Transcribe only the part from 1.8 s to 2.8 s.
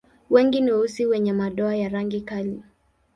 rangi kali.